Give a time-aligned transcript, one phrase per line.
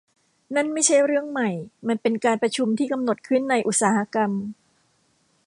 [0.55, 1.49] นั่นไม่ใช่เรื่องใหม่
[1.87, 4.31] มันเป็นการประชุมที่กำหนดขึ้นในอุตสาหกรรม